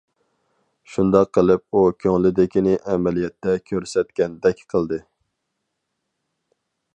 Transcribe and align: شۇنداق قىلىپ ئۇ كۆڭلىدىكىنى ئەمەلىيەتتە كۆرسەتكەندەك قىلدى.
شۇنداق 0.93 1.27
قىلىپ 1.37 1.61
ئۇ 1.73 1.83
كۆڭلىدىكىنى 2.05 2.73
ئەمەلىيەتتە 2.93 3.55
كۆرسەتكەندەك 3.73 4.65
قىلدى. 4.75 5.01